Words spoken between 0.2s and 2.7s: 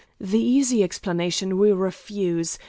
easy explanation we refuse.